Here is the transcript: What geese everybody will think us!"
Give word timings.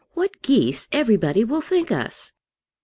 What 0.13 0.41
geese 0.41 0.87
everybody 0.91 1.43
will 1.43 1.61
think 1.61 1.91
us!" 1.91 2.33